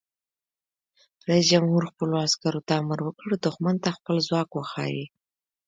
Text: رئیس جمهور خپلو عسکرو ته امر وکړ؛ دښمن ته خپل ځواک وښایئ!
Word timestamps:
رئیس 1.27 1.45
جمهور 1.51 1.83
خپلو 1.91 2.13
عسکرو 2.25 2.65
ته 2.67 2.73
امر 2.81 2.99
وکړ؛ 3.03 3.29
دښمن 3.45 3.75
ته 3.83 3.89
خپل 3.97 4.15
ځواک 4.27 4.49
وښایئ! 4.53 5.01